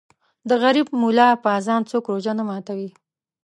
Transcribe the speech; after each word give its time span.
د 0.49 0.51
غریب 0.63 0.87
مولا 0.99 1.27
په 1.43 1.49
اذان 1.57 1.81
څوک 1.91 2.03
روژه 2.13 2.33
نه 2.39 2.43
ماتوي 2.49 2.89